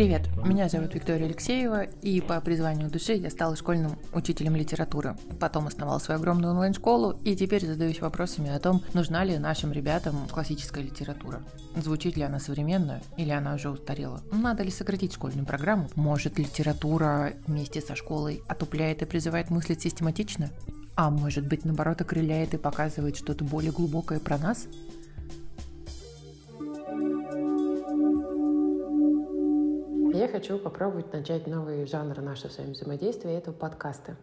Привет, 0.00 0.30
меня 0.42 0.70
зовут 0.70 0.94
Виктория 0.94 1.26
Алексеева, 1.26 1.82
и 1.82 2.22
по 2.22 2.40
призванию 2.40 2.88
души 2.88 3.12
я 3.12 3.28
стала 3.28 3.54
школьным 3.54 3.98
учителем 4.14 4.56
литературы. 4.56 5.14
Потом 5.38 5.66
основала 5.66 5.98
свою 5.98 6.18
огромную 6.18 6.52
онлайн-школу, 6.52 7.20
и 7.22 7.36
теперь 7.36 7.66
задаюсь 7.66 8.00
вопросами 8.00 8.48
о 8.48 8.58
том, 8.58 8.82
нужна 8.94 9.24
ли 9.24 9.36
нашим 9.36 9.72
ребятам 9.72 10.26
классическая 10.32 10.82
литература. 10.82 11.42
Звучит 11.76 12.16
ли 12.16 12.22
она 12.22 12.40
современную, 12.40 13.02
или 13.18 13.28
она 13.28 13.52
уже 13.52 13.68
устарела? 13.68 14.22
Надо 14.32 14.62
ли 14.62 14.70
сократить 14.70 15.12
школьную 15.12 15.44
программу? 15.44 15.90
Может, 15.96 16.38
литература 16.38 17.34
вместе 17.46 17.82
со 17.82 17.94
школой 17.94 18.42
отупляет 18.48 19.02
и 19.02 19.04
призывает 19.04 19.50
мыслить 19.50 19.82
систематично? 19.82 20.48
А 20.96 21.10
может 21.10 21.46
быть, 21.46 21.66
наоборот, 21.66 22.00
окрыляет 22.00 22.54
и 22.54 22.56
показывает 22.56 23.18
что-то 23.18 23.44
более 23.44 23.70
глубокое 23.70 24.18
про 24.18 24.38
нас? 24.38 24.66
Я 30.20 30.28
хочу 30.28 30.58
попробовать 30.58 31.10
начать 31.14 31.46
новый 31.46 31.86
жанр 31.86 32.20
нашего 32.20 32.50
с 32.50 32.58
вами 32.58 32.72
взаимодействия, 32.72 33.38
это 33.38 33.52
подкасты. 33.52 34.16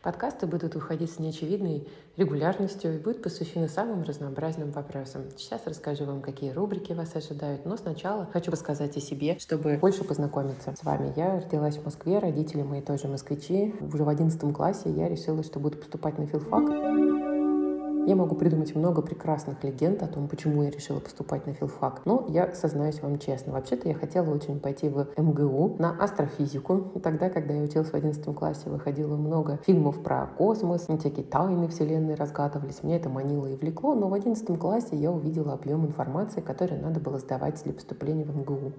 Подкасты 0.00 0.46
будут 0.46 0.76
выходить 0.76 1.10
с 1.10 1.18
неочевидной 1.18 1.88
регулярностью 2.16 2.94
и 2.94 2.98
будут 2.98 3.20
посвящены 3.20 3.68
самым 3.68 4.04
разнообразным 4.04 4.70
вопросам. 4.70 5.24
Сейчас 5.36 5.62
расскажу 5.66 6.04
вам, 6.04 6.22
какие 6.22 6.52
рубрики 6.52 6.92
вас 6.92 7.16
ожидают, 7.16 7.66
но 7.66 7.76
сначала 7.76 8.28
хочу 8.32 8.52
рассказать 8.52 8.96
о 8.96 9.00
себе, 9.00 9.40
чтобы 9.40 9.76
больше 9.78 10.04
познакомиться 10.04 10.72
с 10.80 10.84
вами. 10.84 11.12
Я 11.16 11.40
родилась 11.40 11.78
в 11.78 11.84
Москве, 11.84 12.20
родители 12.20 12.62
мои 12.62 12.80
тоже 12.80 13.08
москвичи. 13.08 13.74
Уже 13.80 14.04
в 14.04 14.08
одиннадцатом 14.08 14.54
классе 14.54 14.88
я 14.88 15.08
решила, 15.08 15.42
что 15.42 15.58
буду 15.58 15.78
поступать 15.78 16.16
на 16.16 16.28
филфак. 16.28 17.09
Я 18.10 18.16
могу 18.16 18.34
придумать 18.34 18.74
много 18.74 19.02
прекрасных 19.02 19.62
легенд 19.62 20.02
о 20.02 20.08
том, 20.08 20.26
почему 20.26 20.64
я 20.64 20.70
решила 20.70 20.98
поступать 20.98 21.46
на 21.46 21.54
филфак. 21.54 22.02
Но 22.06 22.26
я 22.28 22.52
сознаюсь 22.56 23.00
вам 23.02 23.20
честно. 23.20 23.52
Вообще-то 23.52 23.88
я 23.88 23.94
хотела 23.94 24.34
очень 24.34 24.58
пойти 24.58 24.88
в 24.88 25.06
МГУ 25.16 25.76
на 25.78 25.96
астрофизику. 25.96 26.90
Тогда, 27.04 27.30
когда 27.30 27.54
я 27.54 27.62
училась 27.62 27.90
в 27.90 27.94
11 27.94 28.34
классе, 28.34 28.68
выходило 28.68 29.14
много 29.14 29.60
фильмов 29.64 30.02
про 30.02 30.26
космос, 30.26 30.88
всякие 30.88 31.24
тайны 31.24 31.68
Вселенной 31.68 32.16
разгадывались. 32.16 32.82
Меня 32.82 32.96
это 32.96 33.08
манило 33.08 33.46
и 33.46 33.54
влекло, 33.54 33.94
но 33.94 34.08
в 34.08 34.14
11 34.14 34.58
классе 34.58 34.96
я 34.96 35.12
увидела 35.12 35.52
объем 35.52 35.86
информации, 35.86 36.40
который 36.40 36.78
надо 36.78 36.98
было 36.98 37.20
сдавать 37.20 37.62
для 37.62 37.72
поступления 37.72 38.24
в 38.24 38.36
МГУ. 38.36 38.72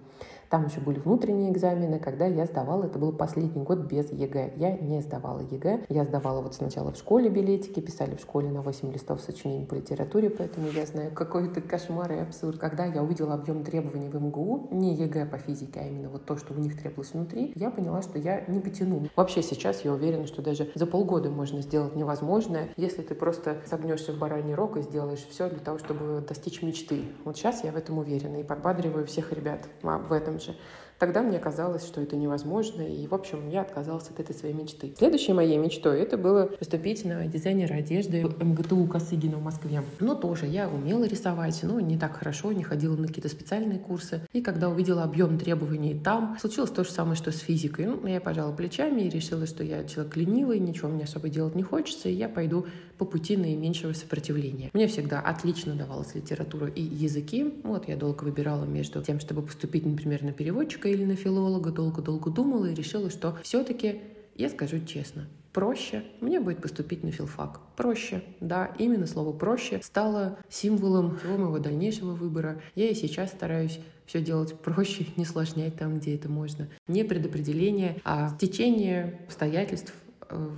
Там 0.51 0.65
еще 0.65 0.81
были 0.81 0.99
внутренние 0.99 1.49
экзамены. 1.49 1.97
Когда 1.97 2.25
я 2.25 2.45
сдавала, 2.45 2.83
это 2.83 2.99
был 2.99 3.13
последний 3.13 3.63
год 3.63 3.79
без 3.79 4.11
ЕГЭ. 4.11 4.55
Я 4.57 4.77
не 4.77 4.99
сдавала 4.99 5.39
ЕГЭ. 5.39 5.85
Я 5.87 6.03
сдавала 6.03 6.41
вот 6.41 6.53
сначала 6.53 6.91
в 6.91 6.97
школе 6.97 7.29
билетики, 7.29 7.79
писали 7.79 8.15
в 8.15 8.19
школе 8.19 8.49
на 8.49 8.61
8 8.61 8.91
листов 8.91 9.20
сочинений 9.21 9.65
по 9.65 9.75
литературе, 9.75 10.29
поэтому 10.29 10.67
я 10.69 10.85
знаю 10.85 11.11
какой 11.11 11.47
это 11.47 11.61
кошмар 11.61 12.11
и 12.11 12.17
абсурд. 12.17 12.57
Когда 12.57 12.85
я 12.85 13.01
увидела 13.01 13.33
объем 13.33 13.63
требований 13.63 14.09
в 14.09 14.15
МГУ, 14.15 14.69
не 14.71 14.95
ЕГЭ 14.95 15.25
по 15.25 15.37
физике, 15.37 15.79
а 15.79 15.87
именно 15.87 16.09
вот 16.09 16.25
то, 16.25 16.37
что 16.37 16.53
у 16.53 16.57
них 16.57 16.77
требовалось 16.77 17.13
внутри, 17.13 17.53
я 17.55 17.69
поняла, 17.69 18.01
что 18.01 18.17
я 18.17 18.43
не 18.47 18.59
потяну. 18.59 19.07
Вообще 19.15 19.41
сейчас 19.41 19.85
я 19.85 19.93
уверена, 19.93 20.27
что 20.27 20.41
даже 20.41 20.71
за 20.75 20.85
полгода 20.85 21.29
можно 21.29 21.61
сделать 21.61 21.95
невозможное, 21.95 22.69
если 22.77 23.01
ты 23.01 23.15
просто 23.15 23.61
согнешься 23.65 24.13
в 24.13 24.19
бараний 24.19 24.53
рог 24.53 24.77
и 24.77 24.81
сделаешь 24.81 25.25
все 25.29 25.49
для 25.49 25.59
того, 25.59 25.77
чтобы 25.77 26.23
достичь 26.27 26.61
мечты. 26.61 27.03
Вот 27.23 27.37
сейчас 27.37 27.63
я 27.63 27.71
в 27.71 27.75
этом 27.75 27.97
уверена 27.99 28.37
и 28.37 28.43
подбадриваю 28.43 29.05
всех 29.05 29.31
ребят 29.31 29.67
в 29.81 30.11
этом 30.11 30.39
же. 30.39 30.55
Тогда 31.01 31.23
мне 31.23 31.39
казалось, 31.39 31.83
что 31.83 31.99
это 31.99 32.15
невозможно, 32.15 32.83
и, 32.83 33.07
в 33.07 33.15
общем, 33.15 33.49
я 33.49 33.61
отказалась 33.61 34.07
от 34.11 34.19
этой 34.19 34.35
своей 34.35 34.53
мечты. 34.53 34.93
Следующей 34.99 35.33
моей 35.33 35.57
мечтой 35.57 35.99
это 35.99 36.15
было 36.15 36.45
поступить 36.45 37.03
на 37.05 37.25
дизайнера 37.25 37.73
одежды 37.73 38.23
в 38.23 38.45
МГТУ 38.45 38.85
Косыгина 38.85 39.37
в 39.37 39.43
Москве. 39.43 39.81
Но 39.99 40.13
тоже 40.13 40.45
я 40.45 40.69
умела 40.69 41.05
рисовать, 41.05 41.59
но 41.63 41.79
не 41.79 41.97
так 41.97 42.17
хорошо, 42.17 42.51
не 42.51 42.61
ходила 42.61 42.95
на 42.95 43.07
какие-то 43.07 43.29
специальные 43.29 43.79
курсы. 43.79 44.21
И 44.31 44.43
когда 44.43 44.69
увидела 44.69 45.01
объем 45.01 45.39
требований 45.39 45.99
там, 45.99 46.37
случилось 46.39 46.69
то 46.69 46.83
же 46.83 46.91
самое, 46.91 47.15
что 47.15 47.31
с 47.31 47.39
физикой. 47.39 47.87
Ну, 47.87 48.05
я 48.05 48.21
пожала 48.21 48.55
плечами 48.55 49.01
и 49.01 49.09
решила, 49.09 49.47
что 49.47 49.63
я 49.63 49.83
человек 49.85 50.15
ленивый, 50.15 50.59
ничего 50.59 50.89
мне 50.89 51.05
особо 51.05 51.29
делать 51.29 51.55
не 51.55 51.63
хочется, 51.63 52.09
и 52.09 52.13
я 52.13 52.29
пойду 52.29 52.67
по 52.99 53.05
пути 53.05 53.35
наименьшего 53.35 53.93
сопротивления. 53.93 54.69
Мне 54.73 54.85
всегда 54.85 55.19
отлично 55.19 55.73
давалась 55.73 56.13
литература 56.13 56.67
и 56.67 56.83
языки. 56.83 57.55
Вот 57.63 57.87
я 57.87 57.95
долго 57.95 58.23
выбирала 58.23 58.65
между 58.65 59.01
тем, 59.01 59.19
чтобы 59.19 59.41
поступить, 59.41 59.87
например, 59.87 60.21
на 60.21 60.31
переводчика 60.31 60.90
или 60.91 61.05
на 61.05 61.15
филолога, 61.15 61.71
долго-долго 61.71 62.29
думала 62.29 62.65
и 62.65 62.75
решила, 62.75 63.09
что 63.09 63.37
все-таки, 63.43 64.01
я 64.35 64.49
скажу 64.49 64.79
честно, 64.85 65.27
проще 65.53 66.03
мне 66.21 66.39
будет 66.39 66.61
поступить 66.61 67.03
на 67.03 67.11
филфак. 67.11 67.59
Проще, 67.75 68.23
да, 68.39 68.73
именно 68.77 69.07
слово 69.07 69.33
«проще» 69.33 69.79
стало 69.83 70.37
символом 70.49 71.17
всего 71.17 71.37
моего 71.37 71.59
дальнейшего 71.59 72.11
выбора. 72.11 72.61
Я 72.75 72.89
и 72.89 72.95
сейчас 72.95 73.31
стараюсь 73.31 73.79
все 74.05 74.21
делать 74.21 74.55
проще, 74.59 75.05
не 75.15 75.25
сложнять 75.25 75.77
там, 75.77 75.99
где 75.99 76.15
это 76.15 76.29
можно. 76.29 76.69
Не 76.87 77.03
предопределение, 77.03 78.01
а 78.03 78.35
течение 78.37 79.21
обстоятельств 79.27 79.93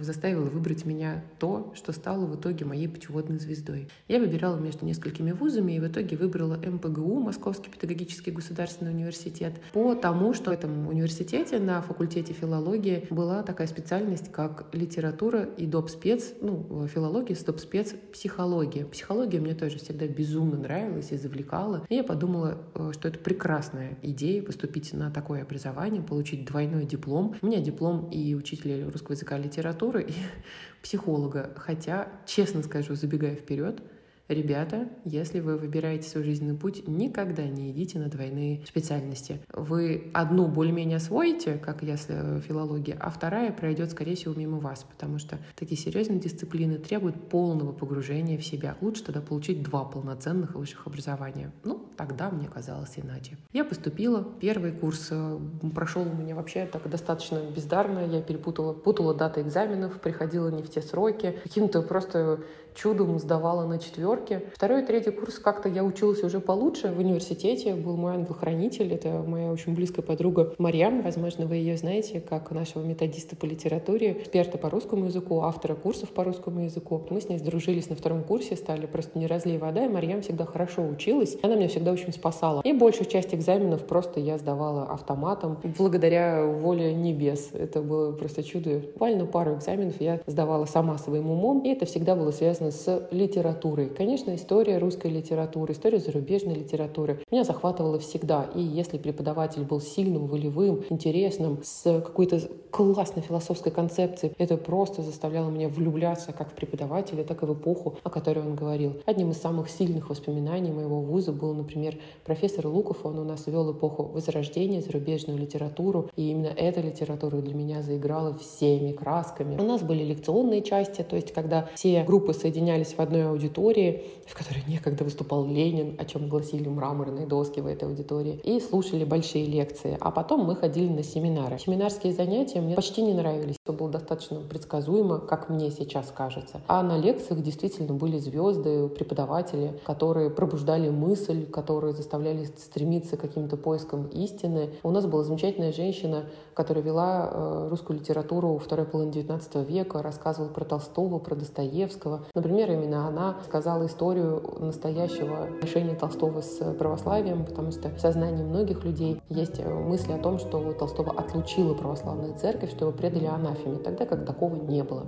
заставило 0.01 0.45
выбрать 0.45 0.85
меня 0.85 1.23
то, 1.39 1.71
что 1.75 1.91
стало 1.91 2.25
в 2.25 2.39
итоге 2.39 2.65
моей 2.65 2.87
путеводной 2.87 3.39
звездой. 3.39 3.87
Я 4.07 4.19
выбирала 4.19 4.57
между 4.57 4.85
несколькими 4.85 5.31
вузами 5.31 5.73
и 5.73 5.79
в 5.79 5.87
итоге 5.87 6.15
выбрала 6.15 6.55
МПГУ, 6.55 7.19
Московский 7.19 7.69
педагогический 7.69 8.31
государственный 8.31 8.91
университет, 8.91 9.53
по 9.73 9.95
тому, 9.95 10.33
что 10.33 10.51
в 10.51 10.53
этом 10.53 10.87
университете 10.87 11.59
на 11.59 11.81
факультете 11.81 12.33
филологии 12.33 13.07
была 13.09 13.43
такая 13.43 13.67
специальность, 13.67 14.31
как 14.31 14.67
литература 14.73 15.43
и 15.43 15.65
доп-спец, 15.65 16.33
ну, 16.41 16.87
филология 16.87 17.35
с 17.35 17.43
доп-спец 17.43 17.95
психология. 18.11 18.85
Психология 18.85 19.39
мне 19.39 19.55
тоже 19.55 19.79
всегда 19.79 20.07
безумно 20.07 20.57
нравилась 20.57 21.11
и 21.11 21.17
завлекала. 21.17 21.85
И 21.89 21.95
я 21.95 22.03
подумала, 22.03 22.57
э, 22.75 22.91
что 22.93 23.07
это 23.07 23.19
прекрасная 23.19 23.97
идея 24.01 24.41
поступить 24.43 24.93
на 24.93 25.09
такое 25.11 25.41
образование, 25.41 26.01
получить 26.01 26.45
двойной 26.45 26.85
диплом. 26.85 27.35
У 27.41 27.47
меня 27.47 27.59
диплом 27.59 28.09
и 28.09 28.35
учителя 28.35 28.89
русского 28.89 29.13
языка 29.13 29.37
и 29.37 29.43
литературы 29.43 29.62
литературы 29.63 30.03
и 30.03 30.13
психолога. 30.81 31.53
Хотя, 31.55 32.07
честно 32.25 32.63
скажу, 32.63 32.95
забегая 32.95 33.35
вперед, 33.35 33.81
Ребята, 34.29 34.87
если 35.03 35.41
вы 35.41 35.57
выбираете 35.57 36.07
свой 36.09 36.23
жизненный 36.23 36.55
путь, 36.55 36.87
никогда 36.87 37.43
не 37.43 37.71
идите 37.71 37.99
на 37.99 38.07
двойные 38.07 38.65
специальности. 38.65 39.41
Вы 39.51 40.11
одну 40.13 40.47
более-менее 40.47 40.97
освоите, 40.97 41.57
как 41.57 41.83
если 41.83 42.39
филология, 42.39 42.97
а 42.99 43.09
вторая 43.09 43.51
пройдет, 43.51 43.91
скорее 43.91 44.15
всего, 44.15 44.33
мимо 44.33 44.59
вас, 44.59 44.85
потому 44.89 45.19
что 45.19 45.39
такие 45.57 45.79
серьезные 45.79 46.19
дисциплины 46.19 46.77
требуют 46.77 47.29
полного 47.29 47.73
погружения 47.73 48.37
в 48.37 48.45
себя. 48.45 48.77
Лучше 48.79 49.03
тогда 49.03 49.19
получить 49.19 49.61
два 49.61 49.83
полноценных 49.83 50.55
высших 50.55 50.87
образования. 50.87 51.51
Ну, 51.65 51.85
тогда 51.97 52.29
мне 52.29 52.47
казалось 52.47 52.93
иначе. 52.95 53.37
Я 53.51 53.65
поступила. 53.65 54.25
Первый 54.39 54.71
курс 54.71 55.09
э, 55.11 55.39
прошел 55.75 56.03
у 56.03 56.15
меня 56.15 56.35
вообще 56.35 56.65
так 56.65 56.89
достаточно 56.89 57.41
бездарно. 57.53 57.99
Я 57.99 58.21
перепутала, 58.21 58.71
путала 58.71 59.13
даты 59.13 59.41
экзаменов, 59.41 59.99
приходила 59.99 60.49
не 60.49 60.63
в 60.63 60.69
те 60.69 60.81
сроки. 60.81 61.37
Каким-то 61.43 61.81
просто 61.81 62.39
чудом 62.73 63.19
сдавала 63.19 63.67
на 63.67 63.79
четверке. 64.13 64.41
Второй 64.53 64.83
и 64.83 64.85
третий 64.85 65.11
курс 65.11 65.39
как-то 65.39 65.69
я 65.69 65.83
училась 65.83 66.23
уже 66.23 66.39
получше. 66.39 66.89
В 66.89 66.99
университете 66.99 67.75
был 67.75 67.97
мой 67.97 68.13
ангел-хранитель. 68.13 68.93
Это 68.93 69.23
моя 69.25 69.51
очень 69.51 69.73
близкая 69.73 70.05
подруга 70.05 70.53
Марьям. 70.57 71.01
Возможно, 71.01 71.45
вы 71.45 71.55
ее 71.55 71.77
знаете 71.77 72.21
как 72.21 72.51
нашего 72.51 72.83
методиста 72.83 73.35
по 73.35 73.45
литературе, 73.45 74.13
эксперта 74.13 74.57
по 74.57 74.69
русскому 74.69 75.05
языку, 75.05 75.41
автора 75.41 75.75
курсов 75.75 76.09
по 76.09 76.23
русскому 76.23 76.61
языку. 76.61 77.01
Мы 77.09 77.21
с 77.21 77.29
ней 77.29 77.37
сдружились 77.37 77.89
на 77.89 77.95
втором 77.95 78.23
курсе, 78.23 78.55
стали 78.55 78.85
просто 78.85 79.17
не 79.17 79.27
разлей 79.27 79.57
вода, 79.57 79.85
и 79.85 79.89
Марьям 79.89 80.21
всегда 80.21 80.45
хорошо 80.45 80.83
училась. 80.83 81.37
Она 81.41 81.55
меня 81.55 81.67
всегда 81.67 81.91
очень 81.91 82.13
спасала. 82.13 82.61
И 82.63 82.73
большую 82.73 83.07
часть 83.07 83.33
экзаменов 83.33 83.85
просто 83.85 84.19
я 84.19 84.37
сдавала 84.37 84.83
автоматом 84.83 85.57
благодаря 85.77 86.45
воле 86.45 86.93
небес. 86.93 87.49
Это 87.53 87.81
было 87.81 88.11
просто 88.11 88.43
чудо. 88.43 88.79
Буквально 88.93 89.25
пару 89.25 89.55
экзаменов 89.55 89.99
я 89.99 90.19
сдавала 90.27 90.65
сама 90.65 90.97
своим 90.97 91.29
умом, 91.29 91.61
и 91.61 91.69
это 91.69 91.85
всегда 91.85 92.15
было 92.15 92.31
связано 92.31 92.71
с 92.71 93.07
литературой. 93.11 93.89
Конечно, 94.03 94.35
история 94.35 94.79
русской 94.79 95.09
литературы, 95.09 95.71
история 95.71 95.97
зарубежной 95.97 96.55
литературы 96.55 97.23
меня 97.31 97.45
захватывала 97.45 97.99
всегда. 97.99 98.49
И 98.53 98.61
если 98.61 98.97
преподаватель 98.97 99.63
был 99.63 99.79
сильным, 99.79 100.27
волевым, 100.27 100.83
интересным, 100.89 101.59
с 101.63 101.83
какой-то 102.01 102.41
классной 102.69 103.21
философской 103.21 103.71
концепцией, 103.71 104.33
это 104.37 104.57
просто 104.57 105.03
заставляло 105.03 105.49
меня 105.49 105.69
влюбляться 105.69 106.33
как 106.33 106.51
в 106.51 106.53
преподавателя, 106.53 107.23
так 107.23 107.43
и 107.43 107.45
в 107.45 107.53
эпоху, 107.53 107.95
о 108.03 108.09
которой 108.09 108.39
он 108.39 108.55
говорил. 108.55 109.01
Одним 109.05 109.31
из 109.31 109.37
самых 109.37 109.69
сильных 109.69 110.09
воспоминаний 110.09 110.71
моего 110.71 110.99
вуза 110.99 111.31
был, 111.31 111.53
например, 111.53 111.95
профессор 112.25 112.67
Луков. 112.67 113.05
Он 113.05 113.19
у 113.19 113.23
нас 113.23 113.47
вел 113.47 113.71
эпоху 113.71 114.03
Возрождения, 114.03 114.81
зарубежную 114.81 115.39
литературу. 115.39 116.09
И 116.17 116.29
именно 116.29 116.47
эта 116.47 116.81
литература 116.81 117.37
для 117.37 117.53
меня 117.53 117.81
заиграла 117.81 118.37
всеми 118.37 118.91
красками. 118.91 119.57
У 119.57 119.63
нас 119.63 119.81
были 119.81 120.03
лекционные 120.03 120.61
части, 120.61 121.03
то 121.03 121.15
есть 121.15 121.31
когда 121.31 121.69
все 121.75 122.03
группы 122.03 122.33
соединялись 122.33 122.95
в 122.95 122.99
одной 122.99 123.29
аудитории, 123.29 123.92
в 124.27 124.33
которой 124.35 124.63
некогда 124.67 125.03
выступал 125.03 125.45
Ленин, 125.45 125.95
о 125.99 126.05
чем 126.05 126.29
гласили 126.29 126.67
мраморные 126.67 127.25
доски 127.25 127.59
в 127.59 127.67
этой 127.67 127.87
аудитории, 127.87 128.39
и 128.43 128.59
слушали 128.59 129.03
большие 129.03 129.45
лекции. 129.45 129.97
А 129.99 130.11
потом 130.11 130.45
мы 130.45 130.55
ходили 130.55 130.89
на 130.89 131.03
семинары. 131.03 131.59
Семинарские 131.59 132.13
занятия 132.13 132.61
мне 132.61 132.75
почти 132.75 133.01
не 133.01 133.13
нравились. 133.13 133.55
Все 133.63 133.73
было 133.73 133.89
достаточно 133.89 134.39
предсказуемо, 134.41 135.19
как 135.19 135.49
мне 135.49 135.71
сейчас 135.71 136.11
кажется. 136.15 136.61
А 136.67 136.83
на 136.83 136.97
лекциях 136.97 137.41
действительно 137.41 137.93
были 137.93 138.17
звезды, 138.17 138.87
преподаватели, 138.87 139.79
которые 139.85 140.29
пробуждали 140.29 140.89
мысль, 140.89 141.45
которые 141.45 141.93
заставляли 141.93 142.45
стремиться 142.45 143.17
к 143.17 143.21
каким-то 143.21 143.57
поискам 143.57 144.07
истины. 144.07 144.71
У 144.83 144.91
нас 144.91 145.05
была 145.05 145.23
замечательная 145.23 145.71
женщина, 145.71 146.25
которая 146.53 146.83
вела 146.83 147.29
э, 147.31 147.67
русскую 147.69 147.99
литературу 147.99 148.57
второй 148.57 148.85
половины 148.85 149.11
XIX 149.11 149.65
века, 149.65 150.01
рассказывала 150.01 150.49
про 150.49 150.65
Толстого, 150.65 151.19
про 151.19 151.35
Достоевского. 151.35 152.25
Например, 152.33 152.71
именно 152.71 153.07
она 153.07 153.37
сказала 153.45 153.82
историю 153.85 154.43
настоящего 154.59 155.45
отношения 155.45 155.95
Толстого 155.95 156.41
с 156.41 156.73
православием, 156.75 157.45
потому 157.45 157.71
что 157.71 157.89
в 157.89 157.99
сознании 157.99 158.43
многих 158.43 158.83
людей 158.83 159.21
есть 159.29 159.59
э, 159.59 159.67
мысли 159.67 160.11
о 160.11 160.17
том, 160.17 160.39
что 160.39 160.73
Толстого 160.73 161.11
отлучила 161.11 161.73
православная 161.73 162.33
церковь, 162.37 162.71
что 162.71 162.85
его 162.85 162.97
предали 162.97 163.25
анафеме, 163.25 163.77
тогда 163.77 164.05
как 164.05 164.25
такого 164.25 164.55
не 164.55 164.83
было. 164.83 165.05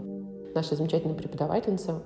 Наша 0.54 0.76
замечательная 0.76 1.16
преподавательница 1.16 2.02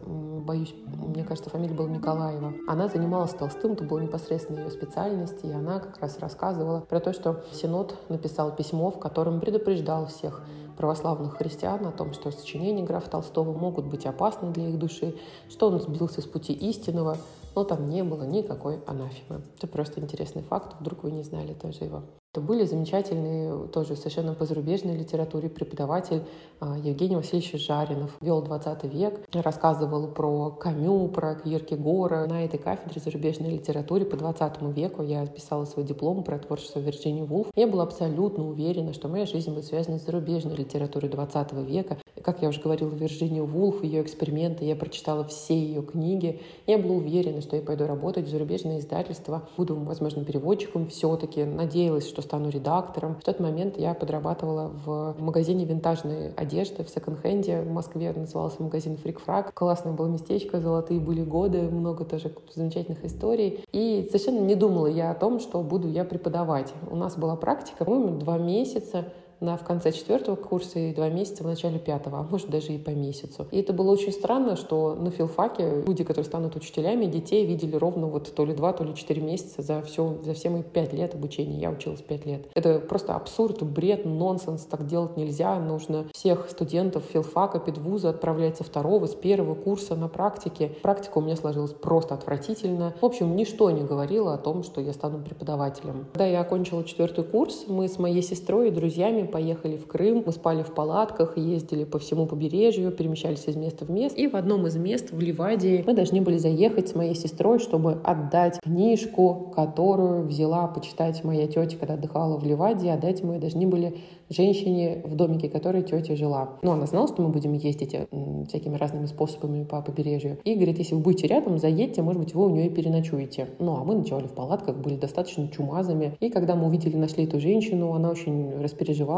боюсь, 0.49 0.73
мне 0.87 1.23
кажется, 1.23 1.51
фамилия 1.51 1.75
была 1.75 1.89
Николаева. 1.89 2.53
Она 2.67 2.87
занималась 2.87 3.31
Толстым, 3.31 3.73
это 3.73 3.83
была 3.83 4.01
непосредственно 4.01 4.59
ее 4.59 4.71
специальность, 4.71 5.43
и 5.43 5.51
она 5.51 5.79
как 5.79 5.99
раз 5.99 6.17
рассказывала 6.17 6.79
про 6.81 6.99
то, 6.99 7.13
что 7.13 7.43
Синод 7.51 7.95
написал 8.09 8.55
письмо, 8.55 8.89
в 8.89 8.99
котором 8.99 9.41
предупреждал 9.41 10.07
всех 10.07 10.43
православных 10.79 11.35
христиан 11.35 11.85
о 11.85 11.91
том, 11.91 12.13
что 12.13 12.31
сочинения 12.31 12.83
графа 12.83 13.09
Толстого 13.09 13.51
могут 13.51 13.85
быть 13.85 14.05
опасны 14.05 14.49
для 14.51 14.69
их 14.69 14.79
души, 14.79 15.13
что 15.49 15.67
он 15.67 15.81
сбился 15.81 16.21
с 16.21 16.25
пути 16.25 16.53
истинного, 16.53 17.17
но 17.53 17.65
там 17.65 17.89
не 17.89 18.01
было 18.01 18.23
никакой 18.23 18.79
анафемы. 18.87 19.41
Это 19.57 19.67
просто 19.67 19.99
интересный 19.99 20.41
факт, 20.41 20.77
вдруг 20.79 21.03
вы 21.03 21.11
не 21.11 21.23
знали 21.23 21.53
тоже 21.53 21.83
его. 21.83 22.03
Это 22.31 22.41
были 22.41 22.63
замечательные, 22.63 23.67
тоже 23.69 23.95
совершенно 23.95 24.35
по 24.35 24.45
зарубежной 24.45 24.95
литературе 24.95 25.49
преподаватель 25.49 26.21
а, 26.59 26.77
Евгений 26.77 27.15
Васильевич 27.15 27.53
Жаринов. 27.65 28.15
Вел 28.21 28.43
20 28.43 28.83
век, 28.83 29.19
рассказывал 29.33 30.07
про 30.09 30.51
Камю, 30.51 31.07
про 31.07 31.33
Киркегора. 31.33 32.27
На 32.27 32.45
этой 32.45 32.59
кафедре 32.59 33.01
зарубежной 33.01 33.49
литературе 33.49 34.05
по 34.05 34.15
20 34.15 34.61
веку 34.77 35.01
я 35.01 35.25
писала 35.25 35.65
свой 35.65 35.83
диплом 35.85 36.23
про 36.23 36.37
творчество 36.37 36.77
Вирджинии 36.77 37.23
Вулф. 37.23 37.47
Я 37.55 37.65
была 37.65 37.81
абсолютно 37.81 38.47
уверена, 38.47 38.93
что 38.93 39.07
моя 39.07 39.25
жизнь 39.25 39.51
будет 39.51 39.65
связана 39.65 39.97
с 39.97 40.05
зарубежной 40.05 40.55
литературой 40.55 41.09
20 41.09 41.53
века. 41.67 41.97
Как 42.21 42.43
я 42.43 42.49
уже 42.49 42.61
говорила, 42.61 42.89
Вирджинию 42.89 43.47
Вулф, 43.47 43.83
ее 43.83 44.03
эксперименты, 44.03 44.65
я 44.65 44.75
прочитала 44.75 45.23
все 45.23 45.57
ее 45.57 45.81
книги. 45.81 46.41
Я 46.67 46.77
была 46.77 46.97
уверена, 46.97 47.41
что 47.41 47.55
я 47.55 47.63
пойду 47.63 47.87
работать 47.87 48.27
в 48.27 48.29
зарубежное 48.29 48.77
издательство, 48.77 49.49
буду, 49.57 49.75
возможно, 49.75 50.23
переводчиком 50.23 50.89
все-таки. 50.89 51.43
Надеялась, 51.43 52.07
что 52.07 52.18
что 52.19 52.27
стану 52.27 52.49
редактором. 52.49 53.15
В 53.15 53.23
тот 53.23 53.39
момент 53.39 53.77
я 53.77 53.93
подрабатывала 53.93 54.71
в 54.85 55.15
магазине 55.19 55.65
винтажной 55.65 56.33
одежды 56.33 56.83
в 56.83 56.89
секонд-хенде 56.89 57.61
в 57.61 57.71
Москве. 57.71 58.13
Назывался 58.15 58.61
магазин 58.61 58.97
Фрик-Фрак. 58.97 59.53
Классное 59.53 59.93
было 59.93 60.07
местечко, 60.07 60.59
золотые 60.59 60.99
были 60.99 61.23
годы, 61.23 61.61
много 61.61 62.05
тоже 62.05 62.33
замечательных 62.53 63.03
историй. 63.05 63.63
И 63.71 64.07
совершенно 64.07 64.39
не 64.39 64.55
думала 64.55 64.87
я 64.87 65.11
о 65.11 65.15
том, 65.15 65.39
что 65.39 65.61
буду 65.61 65.87
я 65.87 66.03
преподавать. 66.03 66.73
У 66.89 66.95
нас 66.95 67.15
была 67.15 67.35
практика, 67.35 67.85
по-моему, 67.85 68.19
два 68.19 68.37
месяца 68.37 69.05
на, 69.39 69.57
в 69.57 69.63
конце 69.63 69.91
четвертого 69.91 70.35
курса 70.35 70.79
и 70.79 70.93
два 70.93 71.09
месяца 71.09 71.43
в 71.43 71.47
начале 71.47 71.79
пятого, 71.79 72.19
а 72.19 72.23
может 72.23 72.49
даже 72.49 72.73
и 72.73 72.77
по 72.77 72.89
месяцу. 72.89 73.47
И 73.51 73.59
это 73.59 73.73
было 73.73 73.91
очень 73.91 74.11
странно, 74.11 74.55
что 74.55 74.95
на 74.95 75.11
филфаке 75.11 75.83
люди, 75.87 76.03
которые 76.03 76.25
станут 76.25 76.55
учителями, 76.55 77.05
детей 77.05 77.45
видели 77.45 77.75
ровно 77.75 78.07
вот 78.07 78.33
то 78.33 78.45
ли 78.45 78.53
два, 78.53 78.73
то 78.73 78.83
ли 78.83 78.95
четыре 78.95 79.21
месяца 79.21 79.61
за 79.61 79.81
все, 79.81 80.17
за 80.23 80.33
все 80.33 80.49
мои 80.49 80.63
пять 80.63 80.93
лет 80.93 81.15
обучения. 81.15 81.59
Я 81.59 81.71
училась 81.71 82.01
пять 82.01 82.25
лет. 82.25 82.47
Это 82.53 82.79
просто 82.79 83.15
абсурд, 83.15 83.63
бред, 83.63 84.05
нонсенс. 84.05 84.63
Так 84.65 84.85
делать 84.85 85.17
нельзя. 85.17 85.59
Нужно 85.59 86.05
всех 86.13 86.49
студентов 86.49 87.03
филфака, 87.03 87.59
педвуза 87.59 88.09
отправлять 88.09 88.57
со 88.57 88.63
второго, 88.63 89.05
с 89.05 89.15
первого 89.15 89.55
курса 89.55 89.95
на 89.95 90.07
практике. 90.07 90.71
Практика 90.81 91.17
у 91.17 91.21
меня 91.21 91.35
сложилась 91.35 91.71
просто 91.71 92.15
отвратительно. 92.15 92.93
В 92.99 93.05
общем, 93.05 93.35
ничто 93.35 93.69
не 93.71 93.83
говорило 93.83 94.33
о 94.33 94.37
том, 94.37 94.63
что 94.63 94.81
я 94.81 94.93
стану 94.93 95.19
преподавателем. 95.19 96.07
Когда 96.13 96.25
я 96.25 96.41
окончила 96.41 96.83
четвертый 96.83 97.23
курс, 97.23 97.65
мы 97.67 97.87
с 97.87 97.97
моей 97.97 98.21
сестрой 98.21 98.69
и 98.69 98.71
друзьями 98.71 99.28
поехали 99.29 99.77
в 99.77 99.87
Крым, 99.87 100.23
мы 100.25 100.31
спали 100.31 100.63
в 100.63 100.73
палатках, 100.73 101.37
ездили 101.37 101.83
по 101.83 101.99
всему 101.99 102.25
побережью, 102.25 102.91
перемещались 102.91 103.47
из 103.47 103.55
места 103.55 103.85
в 103.85 103.89
место. 103.89 104.19
И 104.19 104.27
в 104.27 104.35
одном 104.35 104.67
из 104.67 104.75
мест, 104.75 105.11
в 105.11 105.19
Ливадии, 105.19 105.83
мы 105.85 105.93
должны 105.93 106.21
были 106.21 106.37
заехать 106.37 106.89
с 106.89 106.95
моей 106.95 107.15
сестрой, 107.15 107.59
чтобы 107.59 107.99
отдать 108.03 108.59
книжку, 108.61 109.51
которую 109.55 110.25
взяла 110.25 110.67
почитать 110.67 111.23
моя 111.23 111.47
тетя, 111.47 111.77
когда 111.77 111.93
отдыхала 111.93 112.37
в 112.37 112.43
Ливадии. 112.43 112.89
Отдать 112.89 113.23
мы 113.23 113.39
должны 113.39 113.67
были 113.67 113.97
женщине 114.29 115.01
в 115.05 115.15
домике, 115.15 115.49
которой 115.49 115.83
тетя 115.83 116.15
жила. 116.15 116.57
Ну, 116.61 116.71
она 116.71 116.85
знала, 116.85 117.07
что 117.07 117.21
мы 117.21 117.29
будем 117.29 117.53
ездить 117.53 117.93
э, 117.93 118.07
всякими 118.47 118.75
разными 118.75 119.05
способами 119.07 119.63
по 119.63 119.81
побережью. 119.81 120.37
И 120.43 120.55
говорит, 120.55 120.77
если 120.77 120.95
вы 120.95 121.01
будете 121.01 121.27
рядом, 121.27 121.57
заедьте, 121.57 122.01
может 122.01 122.21
быть, 122.21 122.33
вы 122.33 122.45
у 122.45 122.49
нее 122.49 122.67
и 122.67 122.69
переночуете. 122.69 123.47
Ну, 123.59 123.75
а 123.77 123.83
мы 123.83 123.95
ночевали 123.95 124.27
в 124.27 124.33
палатках, 124.33 124.77
были 124.77 124.95
достаточно 124.95 125.47
чумазами. 125.47 126.15
И 126.19 126.29
когда 126.29 126.55
мы 126.55 126.67
увидели, 126.67 126.95
нашли 126.95 127.25
эту 127.25 127.39
женщину, 127.39 127.93
она 127.93 128.09
очень 128.09 128.59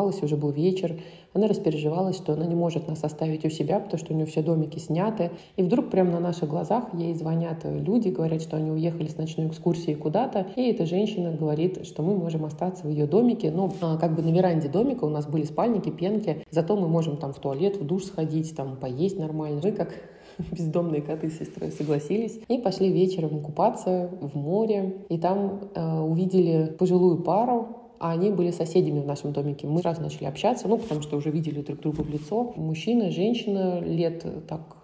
распереживалась, 0.02 0.24
уже 0.24 0.36
был 0.36 0.52
вечер. 0.52 1.00
Она 1.34 1.48
распереживалась, 1.48 2.18
что 2.18 2.34
она 2.34 2.46
не 2.46 2.56
может 2.56 2.88
нас 2.88 3.04
оставить 3.04 3.46
у 3.46 3.50
себя, 3.50 3.80
потому 3.80 3.98
что 3.98 4.14
у 4.14 4.16
нее 4.16 4.26
все 4.26 4.42
домики 4.42 4.80
сняты. 4.80 5.32
И 5.56 5.64
вдруг 5.64 5.90
прямо 5.90 6.12
на 6.12 6.20
наших 6.20 6.50
глазах 6.50 6.86
ей 6.94 7.14
звонят 7.14 7.64
люди, 7.64 8.10
говорят, 8.10 8.42
что 8.42 8.58
они 8.58 8.72
уехали 8.72 9.08
с 9.08 9.18
ночной 9.18 9.48
экскурсии 9.48 9.94
куда-то. 9.94 10.48
И 10.56 10.72
эта 10.72 10.86
женщина 10.86 11.32
говорит, 11.32 11.86
что 11.86 12.04
мы 12.04 12.16
можем 12.16 12.46
остаться 12.46 12.86
в 12.86 12.90
ее 12.90 13.08
домике, 13.08 13.52
ну, 13.52 13.72
а, 13.82 13.98
как 13.98 14.16
бы 14.16 14.22
на 14.22 14.30
веранде 14.30 14.68
домика, 14.68 15.06
у 15.06 15.10
нас 15.10 15.26
были 15.26 15.44
спальники, 15.44 15.90
пенки, 15.90 16.46
зато 16.52 16.76
мы 16.76 16.88
можем 16.88 17.18
там 17.18 17.32
в 17.34 17.40
туалет, 17.40 17.78
в 17.78 17.86
душ 17.86 18.06
сходить, 18.06 18.56
там 18.56 18.76
поесть 18.76 19.18
нормально. 19.18 19.62
Мы 19.64 19.72
как 19.72 19.94
бездомные 20.52 21.02
коты 21.02 21.30
с 21.30 21.40
сестрой 21.40 21.72
согласились 21.72 22.40
и 22.50 22.58
пошли 22.58 22.92
вечером 22.92 23.42
купаться 23.42 24.10
в 24.20 24.36
море. 24.38 24.98
И 25.10 25.18
там 25.18 25.62
э, 25.76 26.00
увидели 26.02 26.76
пожилую 26.78 27.24
пару, 27.24 27.81
а 28.02 28.14
они 28.14 28.32
были 28.32 28.50
соседями 28.50 29.00
в 29.00 29.06
нашем 29.06 29.32
домике. 29.32 29.68
Мы 29.68 29.80
сразу 29.82 30.02
начали 30.02 30.26
общаться, 30.26 30.68
ну, 30.68 30.80
потому 30.80 31.04
что 31.04 31.18
уже 31.18 31.30
видели 31.30 31.62
друг 31.62 31.82
друга 31.82 32.02
в 32.02 32.10
лицо. 32.10 32.52
Мужчина, 32.56 33.12
женщина 33.12 33.80
лет 33.80 34.26
так 34.48 34.84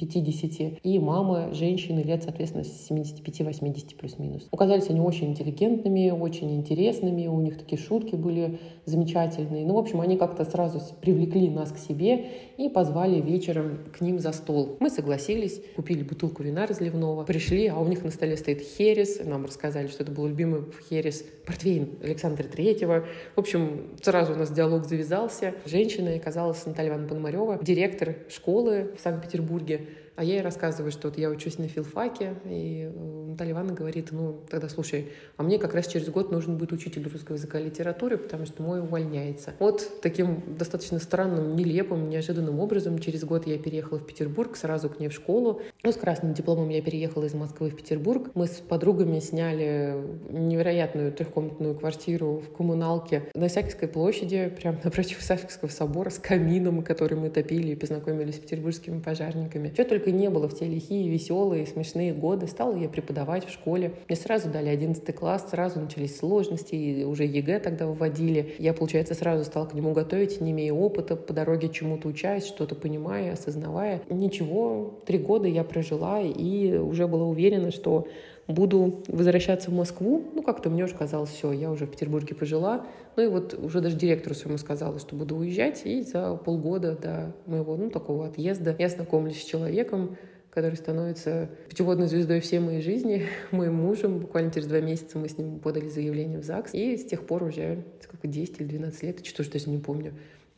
50, 0.00 0.80
и 0.82 0.98
мама, 0.98 1.54
женщины 1.54 2.00
лет, 2.00 2.24
соответственно, 2.24 2.62
75-80 2.62 3.96
плюс-минус. 3.96 4.48
Оказались 4.50 4.90
они 4.90 5.00
очень 5.00 5.28
интеллигентными, 5.28 6.10
очень 6.10 6.56
интересными, 6.56 7.28
у 7.28 7.40
них 7.40 7.56
такие 7.56 7.80
шутки 7.80 8.16
были 8.16 8.58
замечательные. 8.84 9.64
Ну, 9.64 9.74
в 9.74 9.78
общем, 9.78 10.00
они 10.00 10.16
как-то 10.16 10.44
сразу 10.44 10.80
привлекли 11.00 11.48
нас 11.48 11.70
к 11.70 11.78
себе 11.78 12.26
и 12.56 12.68
позвали 12.68 13.20
вечером 13.20 13.78
к 13.96 14.00
ним 14.00 14.18
за 14.18 14.32
стол. 14.32 14.76
Мы 14.80 14.90
согласились, 14.90 15.62
купили 15.76 16.02
бутылку 16.02 16.42
вина 16.42 16.66
разливного, 16.66 17.22
пришли, 17.22 17.68
а 17.68 17.78
у 17.78 17.86
них 17.86 18.02
на 18.02 18.10
столе 18.10 18.36
стоит 18.36 18.60
херес, 18.60 19.24
нам 19.24 19.44
рассказали, 19.44 19.86
что 19.86 20.02
это 20.02 20.10
был 20.10 20.26
любимый 20.26 20.62
херес, 20.90 21.24
портвейн 21.46 21.90
Александр 22.02 22.23
Александра 22.24 22.44
Третьего. 22.44 23.06
В 23.36 23.40
общем, 23.40 23.90
сразу 24.00 24.32
у 24.32 24.36
нас 24.36 24.50
диалог 24.50 24.86
завязался. 24.86 25.54
Женщина 25.66 26.14
оказалась 26.14 26.64
Наталья 26.64 26.88
Ивановна 26.88 27.08
Пономарева, 27.08 27.58
директор 27.60 28.16
школы 28.30 28.94
в 28.96 29.00
Санкт-Петербурге. 29.02 29.88
А 30.16 30.22
я 30.22 30.34
ей 30.34 30.42
рассказываю, 30.42 30.92
что 30.92 31.08
вот 31.08 31.18
я 31.18 31.28
учусь 31.28 31.58
на 31.58 31.66
филфаке, 31.66 32.34
и 32.44 32.88
э, 32.92 33.24
Наталья 33.30 33.52
Ивановна 33.52 33.74
говорит, 33.74 34.12
ну, 34.12 34.40
тогда 34.48 34.68
слушай, 34.68 35.08
а 35.36 35.42
мне 35.42 35.58
как 35.58 35.74
раз 35.74 35.88
через 35.88 36.08
год 36.08 36.30
нужен 36.30 36.56
будет 36.56 36.70
учитель 36.70 37.08
русского 37.08 37.34
языка 37.34 37.58
и 37.58 37.64
литературы, 37.64 38.16
потому 38.16 38.46
что 38.46 38.62
мой 38.62 38.80
увольняется. 38.80 39.54
Вот 39.58 40.00
таким 40.02 40.42
достаточно 40.56 41.00
странным, 41.00 41.56
нелепым, 41.56 42.08
неожиданным 42.08 42.60
образом 42.60 43.00
через 43.00 43.24
год 43.24 43.48
я 43.48 43.58
переехала 43.58 43.98
в 43.98 44.06
Петербург, 44.06 44.56
сразу 44.56 44.88
к 44.88 45.00
ней 45.00 45.08
в 45.08 45.12
школу. 45.12 45.62
Ну, 45.82 45.90
с 45.90 45.96
красным 45.96 46.32
дипломом 46.32 46.68
я 46.68 46.80
переехала 46.80 47.24
из 47.24 47.34
Москвы 47.34 47.70
в 47.70 47.76
Петербург. 47.76 48.30
Мы 48.34 48.46
с 48.46 48.60
подругами 48.60 49.18
сняли 49.18 49.96
невероятную 50.30 51.12
трехкомнатную 51.12 51.74
квартиру 51.74 52.38
в 52.38 52.56
коммуналке 52.56 53.24
на 53.34 53.48
Исаакиевской 53.48 53.88
площади, 53.88 54.52
прямо 54.60 54.78
напротив 54.84 55.20
Исаакиевского 55.20 55.70
собора 55.70 56.10
с 56.10 56.18
камином, 56.20 56.82
который 56.82 57.18
мы 57.18 57.30
топили 57.30 57.72
и 57.72 57.74
познакомились 57.74 58.36
с 58.36 58.38
петербургскими 58.38 59.00
пожарниками. 59.00 59.70
Чего 59.70 59.82
только 59.84 60.03
только 60.04 60.18
не 60.18 60.28
было 60.28 60.48
в 60.48 60.54
те 60.54 60.66
лихие, 60.66 61.08
веселые, 61.08 61.66
смешные 61.66 62.12
годы. 62.12 62.46
Стала 62.46 62.76
я 62.76 62.90
преподавать 62.90 63.46
в 63.46 63.50
школе. 63.50 63.94
Мне 64.06 64.16
сразу 64.16 64.50
дали 64.50 64.68
11 64.68 65.14
класс, 65.14 65.46
сразу 65.50 65.80
начались 65.80 66.18
сложности, 66.18 66.74
и 66.74 67.04
уже 67.04 67.24
ЕГЭ 67.24 67.60
тогда 67.60 67.86
вводили. 67.86 68.54
Я, 68.58 68.74
получается, 68.74 69.14
сразу 69.14 69.44
стала 69.44 69.64
к 69.64 69.72
нему 69.72 69.92
готовить, 69.92 70.42
не 70.42 70.50
имея 70.50 70.74
опыта, 70.74 71.16
по 71.16 71.32
дороге 71.32 71.70
чему-то 71.70 72.08
учась, 72.08 72.46
что-то 72.46 72.74
понимая, 72.74 73.32
осознавая. 73.32 74.02
Ничего, 74.10 75.00
три 75.06 75.16
года 75.16 75.48
я 75.48 75.64
прожила 75.64 76.20
и 76.20 76.76
уже 76.76 77.08
была 77.08 77.24
уверена, 77.24 77.70
что 77.70 78.06
буду 78.46 79.02
возвращаться 79.08 79.70
в 79.70 79.74
Москву. 79.74 80.24
Ну, 80.34 80.42
как-то 80.42 80.70
мне 80.70 80.84
уже 80.84 80.94
казалось, 80.94 81.30
все, 81.30 81.52
я 81.52 81.70
уже 81.70 81.86
в 81.86 81.90
Петербурге 81.90 82.34
пожила. 82.34 82.86
Ну 83.16 83.22
и 83.22 83.26
вот 83.26 83.54
уже 83.54 83.80
даже 83.80 83.96
директору 83.96 84.34
своему 84.34 84.58
сказала, 84.58 84.98
что 84.98 85.16
буду 85.16 85.36
уезжать. 85.36 85.82
И 85.84 86.02
за 86.02 86.34
полгода 86.36 86.96
до 86.96 87.34
моего, 87.46 87.76
ну, 87.76 87.90
такого 87.90 88.26
отъезда 88.26 88.76
я 88.78 88.88
знакомлюсь 88.88 89.40
с 89.40 89.44
человеком, 89.44 90.16
который 90.50 90.76
становится 90.76 91.50
путеводной 91.68 92.06
звездой 92.06 92.40
всей 92.40 92.60
моей 92.60 92.80
жизни, 92.80 93.26
моим 93.50 93.74
мужем. 93.74 94.20
Буквально 94.20 94.52
через 94.52 94.66
два 94.66 94.80
месяца 94.80 95.18
мы 95.18 95.28
с 95.28 95.38
ним 95.38 95.58
подали 95.58 95.88
заявление 95.88 96.38
в 96.38 96.44
ЗАГС. 96.44 96.74
И 96.74 96.96
с 96.96 97.04
тех 97.04 97.26
пор 97.26 97.44
уже 97.44 97.84
сколько, 98.02 98.28
10 98.28 98.60
или 98.60 98.68
12 98.68 99.02
лет, 99.02 99.26
что-то 99.26 99.52
даже 99.52 99.70
не 99.70 99.78
помню, 99.78 100.12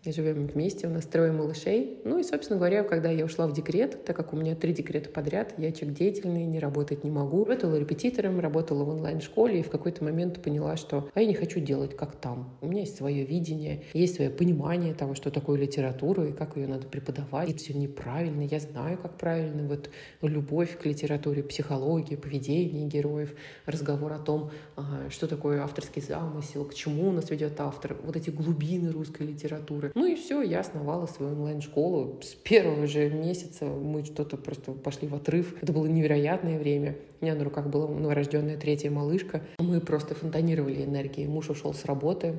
живем 0.04 0.46
вместе, 0.46 0.86
у 0.86 0.90
нас 0.90 1.04
трое 1.04 1.32
малышей. 1.32 2.00
Ну 2.04 2.18
и, 2.18 2.22
собственно 2.22 2.58
говоря, 2.58 2.84
когда 2.84 3.10
я 3.10 3.24
ушла 3.24 3.46
в 3.46 3.52
декрет, 3.52 4.04
так 4.04 4.16
как 4.16 4.32
у 4.32 4.36
меня 4.36 4.54
три 4.54 4.72
декрета 4.72 5.10
подряд, 5.10 5.54
я 5.58 5.72
человек 5.72 5.98
деятельный, 5.98 6.44
не 6.44 6.58
работать 6.58 7.04
не 7.04 7.10
могу. 7.10 7.44
Работала 7.44 7.76
репетитором, 7.76 8.40
работала 8.40 8.84
в 8.84 8.88
онлайн-школе 8.90 9.60
и 9.60 9.62
в 9.62 9.70
какой-то 9.70 10.04
момент 10.04 10.42
поняла, 10.42 10.76
что 10.76 11.08
а 11.14 11.20
я 11.20 11.26
не 11.26 11.34
хочу 11.34 11.60
делать 11.60 11.96
как 11.96 12.16
там. 12.16 12.56
У 12.60 12.68
меня 12.68 12.80
есть 12.80 12.96
свое 12.96 13.24
видение, 13.24 13.82
есть 13.92 14.16
свое 14.16 14.30
понимание 14.30 14.94
того, 14.94 15.14
что 15.14 15.30
такое 15.30 15.58
литература 15.58 16.26
и 16.26 16.32
как 16.32 16.56
ее 16.56 16.66
надо 16.66 16.86
преподавать. 16.86 17.50
Это 17.50 17.58
все 17.58 17.74
неправильно, 17.74 18.42
я 18.42 18.60
знаю, 18.60 18.98
как 18.98 19.18
правильно. 19.18 19.66
Вот 19.66 19.90
любовь 20.22 20.78
к 20.78 20.86
литературе, 20.86 21.42
психология, 21.42 22.16
поведение 22.16 22.86
героев, 22.86 23.34
разговор 23.64 24.12
о 24.12 24.18
том, 24.18 24.50
а, 24.76 25.08
что 25.10 25.26
такое 25.26 25.62
авторский 25.62 26.02
замысел, 26.02 26.64
к 26.64 26.74
чему 26.74 27.10
нас 27.12 27.30
ведет 27.30 27.60
автор, 27.60 27.96
вот 28.02 28.16
эти 28.16 28.30
глубины 28.30 28.90
русской 28.92 29.26
литературы. 29.26 29.92
Ну 29.96 30.04
и 30.04 30.14
все, 30.14 30.42
я 30.42 30.60
основала 30.60 31.06
свою 31.06 31.32
онлайн-школу. 31.32 32.18
С 32.20 32.34
первого 32.34 32.86
же 32.86 33.08
месяца 33.08 33.64
мы 33.64 34.04
что-то 34.04 34.36
просто 34.36 34.72
пошли 34.72 35.08
в 35.08 35.14
отрыв. 35.14 35.56
Это 35.62 35.72
было 35.72 35.86
невероятное 35.86 36.58
время. 36.58 36.96
У 37.18 37.24
меня 37.24 37.34
на 37.34 37.44
руках 37.44 37.68
была 37.68 37.88
новорожденная 37.88 38.58
третья 38.58 38.90
малышка. 38.90 39.40
Мы 39.58 39.80
просто 39.80 40.14
фонтанировали 40.14 40.84
энергией. 40.84 41.26
Муж 41.26 41.48
ушел 41.48 41.72
с 41.72 41.86
работы 41.86 42.34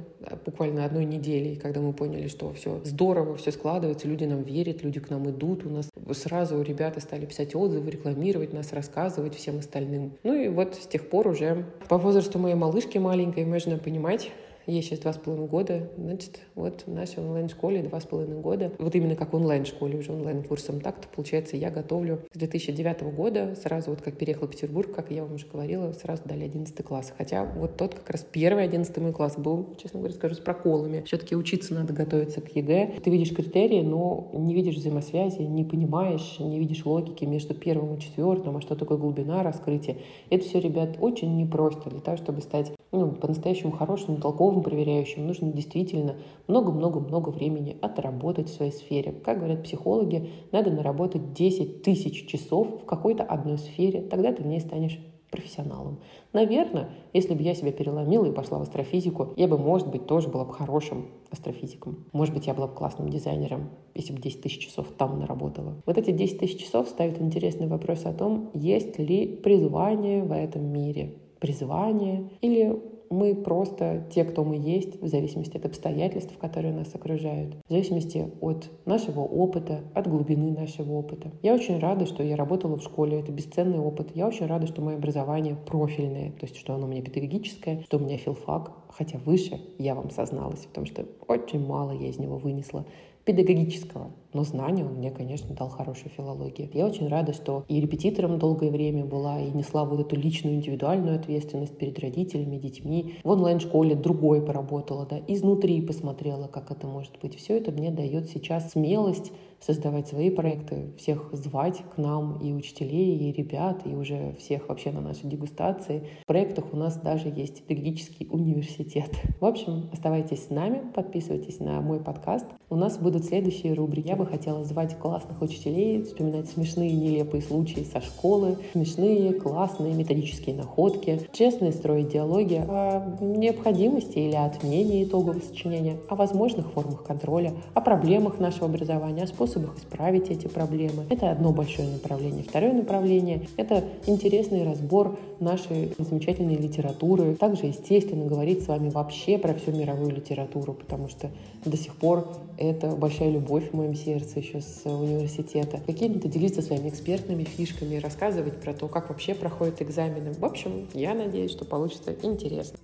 буквально 0.45 0.85
одной 0.85 1.05
недели, 1.05 1.55
когда 1.55 1.81
мы 1.81 1.93
поняли, 1.93 2.27
что 2.27 2.53
все 2.53 2.79
здорово, 2.83 3.37
все 3.37 3.51
складывается, 3.51 4.07
люди 4.07 4.25
нам 4.25 4.43
верят, 4.43 4.83
люди 4.83 4.99
к 4.99 5.09
нам 5.09 5.27
идут. 5.31 5.65
У 5.65 5.69
нас 5.69 5.89
сразу 6.11 6.61
ребята 6.61 6.99
стали 6.99 7.25
писать 7.25 7.55
отзывы, 7.55 7.89
рекламировать 7.89 8.53
нас, 8.53 8.71
рассказывать 8.71 9.33
всем 9.33 9.57
остальным. 9.57 10.11
Ну 10.21 10.35
и 10.35 10.47
вот 10.47 10.75
с 10.75 10.85
тех 10.85 11.09
пор 11.09 11.27
уже 11.27 11.65
по 11.89 11.97
возрасту 11.97 12.37
моей 12.37 12.53
малышки 12.53 12.99
маленькой 12.99 13.45
можно 13.45 13.79
понимать, 13.79 14.29
Ей 14.67 14.81
сейчас 14.81 14.99
два 14.99 15.13
с 15.13 15.17
половиной 15.17 15.47
года. 15.47 15.89
Значит, 15.97 16.41
вот 16.55 16.83
в 16.85 16.91
нашей 16.91 17.19
онлайн-школе 17.19 17.83
два 17.83 18.01
с 18.01 18.05
половиной 18.05 18.41
года. 18.41 18.73
Вот 18.79 18.93
именно 18.95 19.15
как 19.15 19.33
онлайн-школе, 19.33 19.97
уже 19.97 20.11
онлайн-курсом. 20.11 20.81
Так-то, 20.81 21.07
получается, 21.07 21.55
я 21.55 21.71
готовлю 21.71 22.19
с 22.33 22.37
2009 22.37 23.03
года, 23.15 23.55
сразу 23.55 23.91
вот 23.91 24.01
как 24.01 24.17
переехала 24.17 24.49
в 24.49 24.51
Петербург, 24.51 24.93
как 24.93 25.09
я 25.09 25.23
вам 25.23 25.35
уже 25.35 25.47
говорила, 25.47 25.93
сразу 25.93 26.23
дали 26.25 26.43
11 26.43 26.83
класс. 26.83 27.13
Хотя 27.17 27.45
вот 27.45 27.77
тот 27.77 27.95
как 27.95 28.09
раз 28.09 28.27
первый 28.29 28.65
11 28.65 28.97
мой 28.97 29.13
класс 29.13 29.37
был, 29.37 29.73
честно 29.81 29.99
говоря, 29.99 30.13
скажу, 30.13 30.35
с 30.35 30.39
проколами. 30.39 31.01
Все-таки 31.05 31.37
учиться 31.37 31.73
надо 31.73 31.93
готовиться 31.93 32.41
к 32.41 32.53
ЕГЭ. 32.53 32.99
Ты 33.01 33.09
видишь 33.09 33.33
критерии, 33.33 33.81
но 33.81 34.29
не 34.33 34.53
видишь 34.53 34.75
взаимосвязи, 34.75 35.43
не 35.43 35.63
понимаешь, 35.63 36.39
не 36.39 36.59
видишь 36.59 36.85
логики 36.85 37.23
между 37.23 37.53
первым 37.53 37.95
и 37.95 38.01
четвертым, 38.01 38.57
а 38.57 38.61
что 38.61 38.75
такое 38.75 38.97
глубина 38.97 39.43
раскрытия. 39.43 39.95
Это 40.29 40.43
все, 40.43 40.59
ребят, 40.59 40.97
очень 40.99 41.37
непросто 41.37 41.89
для 41.89 42.01
того, 42.01 42.17
чтобы 42.17 42.41
стать 42.41 42.73
ну, 42.91 43.11
по-настоящему 43.11 43.71
хорошим, 43.71 44.17
толковым 44.17 44.63
проверяющим, 44.63 45.27
нужно 45.27 45.51
действительно 45.51 46.15
много-много-много 46.47 47.29
времени 47.29 47.77
отработать 47.81 48.49
в 48.49 48.53
своей 48.53 48.71
сфере. 48.71 49.11
Как 49.11 49.39
говорят 49.39 49.63
психологи, 49.63 50.29
надо 50.51 50.71
наработать 50.71 51.33
10 51.33 51.83
тысяч 51.83 52.27
часов 52.27 52.81
в 52.81 52.85
какой-то 52.85 53.23
одной 53.23 53.57
сфере, 53.57 54.01
тогда 54.01 54.31
ты 54.31 54.43
в 54.43 54.47
ней 54.47 54.59
станешь 54.59 54.99
профессионалом. 55.29 55.99
Наверное, 56.31 56.89
если 57.11 57.33
бы 57.33 57.43
я 57.43 57.53
себя 57.53 57.71
переломила 57.73 58.25
и 58.25 58.31
пошла 58.31 58.59
в 58.59 58.61
астрофизику, 58.61 59.33
я 59.35 59.47
бы, 59.47 59.57
может 59.57 59.89
быть, 59.89 60.07
тоже 60.07 60.29
была 60.29 60.45
бы 60.45 60.53
хорошим 60.53 61.07
астрофизиком. 61.29 62.05
Может 62.13 62.33
быть, 62.33 62.47
я 62.47 62.53
была 62.53 62.67
бы 62.67 62.73
классным 62.73 63.09
дизайнером, 63.09 63.69
если 63.93 64.13
бы 64.13 64.21
10 64.21 64.41
тысяч 64.41 64.67
часов 64.67 64.87
там 64.97 65.19
наработала. 65.19 65.75
Вот 65.85 65.97
эти 65.97 66.11
10 66.11 66.39
тысяч 66.39 66.63
часов 66.63 66.87
ставят 66.87 67.21
интересный 67.21 67.67
вопрос 67.67 68.05
о 68.05 68.13
том, 68.13 68.51
есть 68.53 68.97
ли 68.99 69.27
призвание 69.27 70.23
в 70.23 70.31
этом 70.31 70.63
мире 70.63 71.15
призвание, 71.39 72.29
или 72.41 72.79
мы 73.09 73.35
просто 73.35 74.05
те, 74.13 74.23
кто 74.23 74.43
мы 74.43 74.57
есть, 74.57 75.01
в 75.01 75.07
зависимости 75.07 75.57
от 75.57 75.65
обстоятельств, 75.65 76.37
которые 76.37 76.73
нас 76.73 76.93
окружают, 76.93 77.55
в 77.67 77.71
зависимости 77.71 78.31
от 78.41 78.69
нашего 78.85 79.21
опыта, 79.21 79.81
от 79.93 80.07
глубины 80.07 80.51
нашего 80.51 80.93
опыта. 80.93 81.31
Я 81.41 81.53
очень 81.53 81.79
рада, 81.79 82.05
что 82.05 82.23
я 82.23 82.35
работала 82.35 82.77
в 82.77 82.83
школе, 82.83 83.19
это 83.19 83.31
бесценный 83.31 83.79
опыт. 83.79 84.09
Я 84.15 84.27
очень 84.27 84.45
рада, 84.45 84.67
что 84.67 84.81
мое 84.81 84.97
образование 84.97 85.55
профильное, 85.55 86.31
то 86.31 86.45
есть 86.45 86.57
что 86.57 86.73
оно 86.73 86.85
у 86.85 86.89
меня 86.89 87.01
педагогическое, 87.01 87.81
что 87.83 87.97
у 87.97 88.01
меня 88.01 88.17
филфак, 88.17 88.71
хотя 88.89 89.17
выше 89.19 89.59
я 89.77 89.95
вам 89.95 90.09
созналась, 90.09 90.65
потому 90.65 90.85
что 90.85 91.05
очень 91.27 91.65
мало 91.65 91.91
я 91.91 92.07
из 92.07 92.17
него 92.17 92.37
вынесла 92.37 92.85
педагогического. 93.25 94.11
Но 94.37 94.43
знания 94.43 94.85
он 94.85 94.97
мне, 94.97 95.09
конечно, 95.09 95.55
дал 95.55 95.67
хорошую 95.67 96.11
филологию. 96.11 96.69
Я 96.71 96.85
очень 96.85 97.07
рада, 97.07 97.33
что 97.33 97.65
и 97.67 97.81
репетитором 97.81 98.37
долгое 98.37 98.69
время 98.69 99.03
была, 99.03 99.41
и 99.41 99.49
несла 99.49 99.83
вот 99.83 99.99
эту 99.99 100.15
личную 100.15 100.57
индивидуальную 100.57 101.15
ответственность 101.15 101.75
перед 101.75 101.97
родителями, 101.97 102.59
детьми. 102.59 103.15
В 103.23 103.29
онлайн-школе 103.29 103.95
другой 103.95 104.45
поработала, 104.45 105.07
да, 105.07 105.19
изнутри 105.27 105.81
посмотрела, 105.81 106.45
как 106.45 106.69
это 106.69 106.85
может 106.85 107.13
быть. 107.19 107.35
Все 107.35 107.57
это 107.57 107.71
мне 107.71 107.89
дает 107.89 108.29
сейчас 108.29 108.73
смелость 108.73 109.31
создавать 109.59 110.07
свои 110.07 110.29
проекты, 110.29 110.93
всех 110.97 111.29
звать 111.33 111.81
к 111.95 111.97
нам, 111.97 112.39
и 112.39 112.53
учителей, 112.53 113.17
и 113.17 113.31
ребят, 113.31 113.81
и 113.85 113.95
уже 113.95 114.35
всех 114.39 114.69
вообще 114.69 114.91
на 114.91 115.01
нашей 115.01 115.27
дегустации. 115.27 116.03
В 116.23 116.27
проектах 116.27 116.65
у 116.73 116.77
нас 116.77 116.95
даже 116.97 117.29
есть 117.29 117.63
педагогический 117.63 118.27
университет. 118.29 119.09
В 119.41 119.45
общем, 119.45 119.89
оставайтесь 119.91 120.45
с 120.45 120.49
нами, 120.51 120.83
подписывайтесь 120.93 121.59
на 121.59 121.81
мой 121.81 121.99
подкаст. 121.99 122.45
У 122.69 122.75
нас 122.75 122.99
будут 122.99 123.25
следующие 123.25 123.73
рубрики. 123.73 124.09
Я 124.09 124.15
бы 124.15 124.26
хотела 124.27 124.63
звать 124.63 124.97
классных 124.97 125.41
учителей, 125.41 126.03
вспоминать 126.03 126.49
смешные, 126.49 126.93
нелепые 126.93 127.41
случаи 127.41 127.85
со 127.91 128.01
школы, 128.01 128.57
смешные, 128.73 129.33
классные 129.33 129.93
методические 129.93 130.55
находки, 130.55 131.21
честные 131.31 131.71
строить 131.71 132.09
диалоги 132.09 132.63
о 132.67 133.17
необходимости 133.19 134.19
или 134.19 134.35
отмене 134.35 135.03
итогового 135.03 135.39
сочинения, 135.39 135.97
о 136.09 136.15
возможных 136.15 136.71
формах 136.71 137.03
контроля, 137.03 137.53
о 137.73 137.81
проблемах 137.81 138.39
нашего 138.39 138.65
образования, 138.65 139.23
о 139.23 139.27
способах 139.27 139.77
исправить 139.77 140.29
эти 140.29 140.47
проблемы. 140.47 141.05
Это 141.09 141.31
одно 141.31 141.51
большое 141.51 141.89
направление. 141.89 142.43
Второе 142.43 142.73
направление— 142.73 143.47
это 143.57 143.83
интересный 144.05 144.63
разбор 144.63 145.17
нашей 145.39 145.93
замечательной 145.97 146.55
литературы. 146.55 147.35
Также, 147.35 147.67
естественно, 147.67 148.25
говорить 148.25 148.63
с 148.63 148.67
вами 148.67 148.89
вообще 148.89 149.37
про 149.37 149.53
всю 149.53 149.71
мировую 149.71 150.11
литературу, 150.15 150.73
потому 150.73 151.09
что 151.09 151.29
до 151.65 151.77
сих 151.77 151.95
пор 151.95 152.27
это 152.57 152.89
большая 152.95 153.29
любовь 153.29 153.71
в 153.71 153.73
моем 153.75 153.93
сердце 154.07 154.39
еще 154.39 154.61
с 154.61 154.85
университета. 154.85 155.81
Какими-то 155.85 156.29
делиться 156.29 156.61
своими 156.61 156.87
экспертными 156.87 157.43
фишками, 157.43 157.97
рассказывать 157.97 158.61
про 158.61 158.73
то, 158.73 158.87
как 158.87 159.09
вообще 159.09 159.35
проходят 159.35 159.81
экзамены. 159.81 160.31
В 160.31 160.45
общем, 160.45 160.87
я 160.93 161.13
надеюсь, 161.13 161.51
что 161.51 161.65
получится 161.65 162.15
интересно. 162.23 162.79